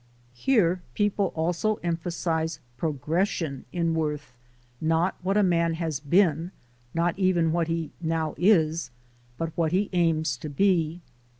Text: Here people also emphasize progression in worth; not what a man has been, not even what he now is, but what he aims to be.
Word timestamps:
Here 0.33 0.81
people 0.95 1.27
also 1.35 1.75
emphasize 1.83 2.59
progression 2.75 3.65
in 3.71 3.93
worth; 3.93 4.33
not 4.81 5.13
what 5.21 5.37
a 5.37 5.43
man 5.43 5.75
has 5.75 5.99
been, 5.99 6.49
not 6.95 7.19
even 7.19 7.51
what 7.51 7.67
he 7.67 7.91
now 8.01 8.33
is, 8.35 8.89
but 9.37 9.55
what 9.55 9.71
he 9.71 9.91
aims 9.93 10.37
to 10.37 10.49
be. 10.49 11.01